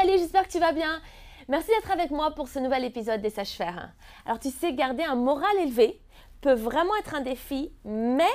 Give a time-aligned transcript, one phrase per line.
[0.00, 1.00] Salut, j'espère que tu vas bien.
[1.48, 3.90] Merci d'être avec moi pour ce nouvel épisode des Sages-Faire.
[4.26, 6.00] Alors tu sais, garder un moral élevé
[6.40, 8.30] peut vraiment être un défi, mais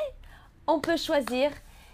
[0.67, 1.51] on peut choisir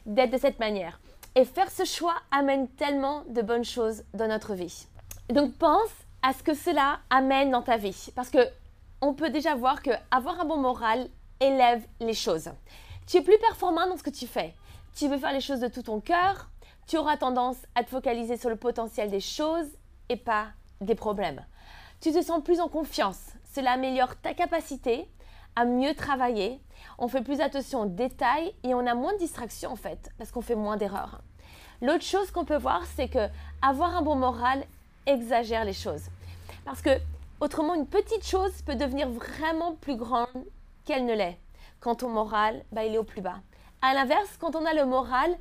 [0.08, 1.00] d'être de cette manière.
[1.36, 4.88] Et faire ce choix amène tellement de bonnes choses dans notre vie.
[5.30, 5.94] Donc pense
[6.24, 8.10] à ce que cela amène dans ta vie.
[8.16, 8.50] Parce que
[9.02, 11.10] on peut déjà voir que avoir un bon moral
[11.40, 12.50] élève les choses.
[13.06, 14.56] Tu es plus performant dans ce que tu fais.
[14.96, 16.50] Tu veux faire les choses de tout ton cœur.
[16.90, 19.68] Tu auras tendance à te focaliser sur le potentiel des choses
[20.10, 20.48] et pas
[20.82, 21.46] des problèmes.
[22.02, 23.34] Tu te sens plus en confiance.
[23.54, 25.08] Cela améliore ta capacité
[25.56, 26.60] à mieux travailler.
[26.98, 30.32] On fait plus attention aux détails et on a moins de distractions en fait parce
[30.32, 31.22] qu'on fait moins d'erreurs.
[31.84, 33.30] L'autre chose qu'on peut voir, c'est que
[33.62, 34.66] avoir un bon moral
[35.06, 36.10] exagère les choses.
[36.66, 36.98] Parce que
[37.40, 40.44] autrement, une petite chose peut devenir vraiment plus grande
[40.86, 41.38] qu'elle ne l'est.
[41.82, 43.42] Quand ton moral, bah, il est au plus bas.
[43.84, 45.38] À l'inverse, quand on a le moral,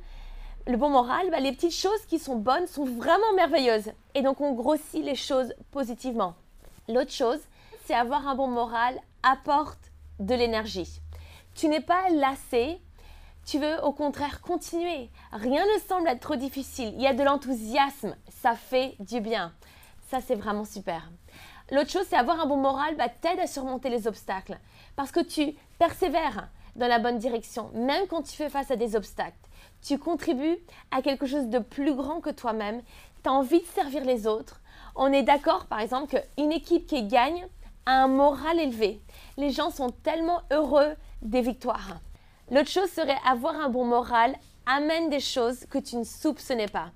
[0.69, 3.91] le bon moral, bah, les petites choses qui sont bonnes sont vraiment merveilleuses.
[4.13, 6.35] Et donc on grossit les choses positivement.
[6.87, 7.39] L'autre chose,
[7.85, 11.01] c'est avoir un bon moral apporte de l'énergie.
[11.55, 12.79] Tu n'es pas lassé,
[13.47, 15.09] tu veux au contraire continuer.
[15.31, 16.93] Rien ne semble être trop difficile.
[16.95, 19.51] Il y a de l'enthousiasme, ça fait du bien.
[20.11, 21.09] Ça, c'est vraiment super.
[21.71, 24.59] L'autre chose, c'est avoir un bon moral, bah, t'aide à surmonter les obstacles.
[24.95, 28.95] Parce que tu persévères dans la bonne direction, même quand tu fais face à des
[28.95, 29.37] obstacles.
[29.81, 30.57] Tu contribues
[30.91, 32.81] à quelque chose de plus grand que toi-même.
[33.23, 34.61] Tu as envie de servir les autres.
[34.95, 37.47] On est d'accord, par exemple, qu'une équipe qui gagne
[37.85, 39.01] a un moral élevé.
[39.37, 41.97] Les gens sont tellement heureux des victoires.
[42.51, 46.91] L'autre chose serait avoir un bon moral amène des choses que tu ne soupçonnais pas.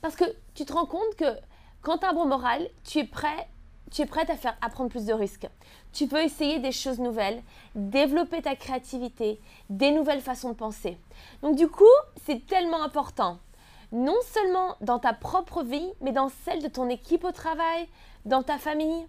[0.00, 1.36] Parce que tu te rends compte que
[1.80, 3.48] quand tu as un bon moral, tu es prêt
[3.92, 5.48] tu es prête à, faire, à prendre plus de risques.
[5.92, 7.42] Tu peux essayer des choses nouvelles,
[7.74, 10.98] développer ta créativité, des nouvelles façons de penser.
[11.42, 11.84] Donc du coup,
[12.24, 13.38] c'est tellement important,
[13.92, 17.86] non seulement dans ta propre vie, mais dans celle de ton équipe au travail,
[18.24, 19.06] dans ta famille.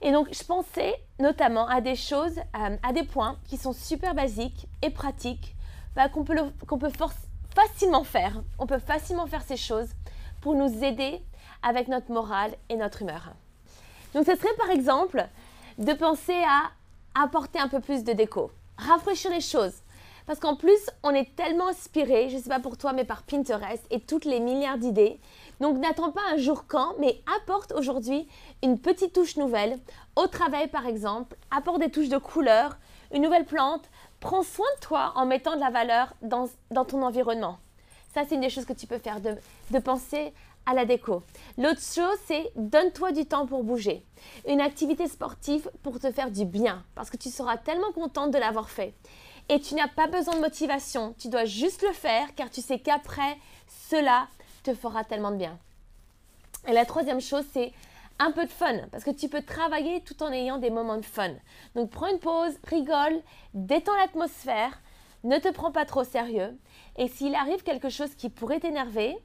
[0.00, 4.14] Et donc, je pensais notamment à des choses, euh, à des points qui sont super
[4.14, 5.56] basiques et pratiques,
[5.96, 6.36] bah, qu'on peut,
[6.66, 6.92] qu'on peut
[7.54, 8.42] facilement faire.
[8.58, 9.88] On peut facilement faire ces choses
[10.40, 11.20] pour nous aider
[11.62, 13.32] avec notre morale et notre humeur.
[14.14, 15.26] Donc ce serait par exemple
[15.78, 16.70] de penser à
[17.22, 19.74] apporter un peu plus de déco, rafraîchir les choses.
[20.26, 23.22] Parce qu'en plus, on est tellement inspiré, je ne sais pas pour toi, mais par
[23.22, 25.20] Pinterest et toutes les milliards d'idées.
[25.60, 28.28] Donc n'attends pas un jour quand, mais apporte aujourd'hui
[28.62, 29.78] une petite touche nouvelle.
[30.16, 32.76] Au travail par exemple, apporte des touches de couleur,
[33.14, 33.88] une nouvelle plante.
[34.20, 36.48] Prends soin de toi en mettant de la valeur dans,
[36.84, 37.58] ton environnement.
[38.14, 40.32] Ça, c'est une des choses que tu peux faire, de, penser
[40.66, 41.22] à la déco.
[41.56, 44.04] L'autre chose, c'est donne-toi du temps pour bouger.
[44.46, 48.38] Une activité sportive pour te faire du bien, parce que tu seras tellement contente de
[48.38, 48.94] l'avoir fait.
[49.48, 52.78] Et tu n'as pas besoin de motivation, tu dois juste le faire, car tu sais
[52.78, 53.38] qu'après,
[53.88, 54.28] cela
[54.62, 55.58] te fera tellement de bien.
[56.66, 57.72] Et la troisième chose, c'est
[58.18, 61.04] un peu de fun, parce que tu peux travailler tout en ayant des moments de
[61.04, 61.30] fun.
[61.74, 63.22] Donc prends une pause, rigole,
[63.54, 64.78] détends l'atmosphère,
[65.24, 66.56] ne te prends pas trop au sérieux.
[66.96, 69.16] Et s'il arrive quelque chose qui pourrait t'énerver,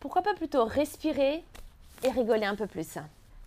[0.00, 1.44] pourquoi pas plutôt respirer
[2.02, 2.98] et rigoler un peu plus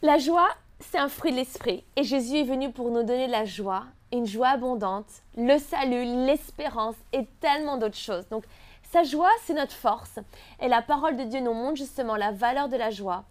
[0.01, 3.45] La joie, c'est un fruit de l'esprit et Jésus est venu pour nous donner la
[3.45, 5.07] joie, une joie abondante,
[5.37, 8.27] le salut, l'espérance et tellement d'autres choses.
[8.29, 8.43] Donc
[8.91, 10.19] sa joie, c'est notre force
[10.61, 13.25] et la parole de Dieu nous montre justement la valeur de la joie.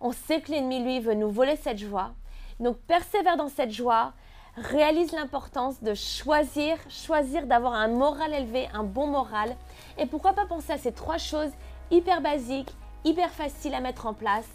[0.00, 2.12] On sait que l'ennemi, lui, veut nous voler cette joie.
[2.60, 4.12] Donc persévère dans cette joie,
[4.56, 9.54] réalise l'importance de choisir, choisir d'avoir un moral élevé, un bon moral.
[9.98, 11.50] Et pourquoi pas penser à ces trois choses
[11.90, 12.74] hyper basique,
[13.04, 14.48] hyper facile à mettre en place.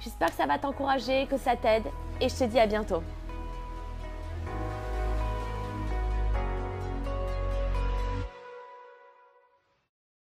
[0.00, 1.84] J'espère que ça va t'encourager, que ça t'aide
[2.20, 3.02] et je te dis à bientôt.